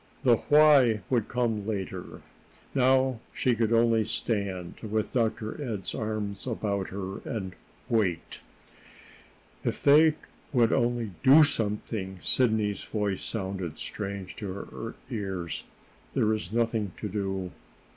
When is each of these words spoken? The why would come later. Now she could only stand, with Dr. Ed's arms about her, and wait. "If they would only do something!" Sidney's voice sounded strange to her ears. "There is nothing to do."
The 0.23 0.37
why 0.49 1.01
would 1.11 1.27
come 1.27 1.67
later. 1.67 2.23
Now 2.73 3.19
she 3.35 3.53
could 3.53 3.71
only 3.71 4.03
stand, 4.03 4.73
with 4.81 5.13
Dr. 5.13 5.61
Ed's 5.63 5.93
arms 5.93 6.47
about 6.47 6.89
her, 6.89 7.19
and 7.19 7.53
wait. 7.87 8.39
"If 9.63 9.83
they 9.83 10.15
would 10.51 10.73
only 10.73 11.11
do 11.21 11.43
something!" 11.43 12.17
Sidney's 12.19 12.83
voice 12.83 13.21
sounded 13.23 13.77
strange 13.77 14.35
to 14.37 14.51
her 14.53 14.95
ears. 15.11 15.65
"There 16.15 16.33
is 16.33 16.51
nothing 16.51 16.93
to 16.97 17.07
do." 17.07 17.51